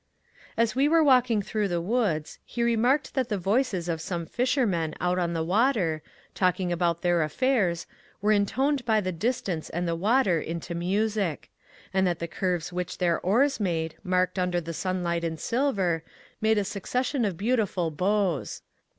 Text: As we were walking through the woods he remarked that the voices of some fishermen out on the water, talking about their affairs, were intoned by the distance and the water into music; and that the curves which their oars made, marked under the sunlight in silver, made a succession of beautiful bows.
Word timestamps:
As 0.57 0.73
we 0.75 0.89
were 0.89 1.03
walking 1.03 1.43
through 1.43 1.67
the 1.67 1.79
woods 1.79 2.39
he 2.43 2.63
remarked 2.63 3.13
that 3.13 3.29
the 3.29 3.37
voices 3.37 3.87
of 3.87 4.01
some 4.01 4.25
fishermen 4.25 4.95
out 4.99 5.19
on 5.19 5.33
the 5.33 5.43
water, 5.43 6.01
talking 6.33 6.71
about 6.71 7.03
their 7.03 7.21
affairs, 7.21 7.85
were 8.19 8.31
intoned 8.31 8.83
by 8.83 8.99
the 8.99 9.11
distance 9.11 9.69
and 9.69 9.87
the 9.87 9.95
water 9.95 10.41
into 10.41 10.73
music; 10.73 11.51
and 11.93 12.07
that 12.07 12.17
the 12.17 12.27
curves 12.27 12.73
which 12.73 12.97
their 12.97 13.19
oars 13.19 13.59
made, 13.59 13.93
marked 14.03 14.39
under 14.39 14.59
the 14.59 14.73
sunlight 14.73 15.23
in 15.23 15.37
silver, 15.37 16.01
made 16.41 16.57
a 16.57 16.63
succession 16.63 17.23
of 17.23 17.37
beautiful 17.37 17.91
bows. 17.91 18.63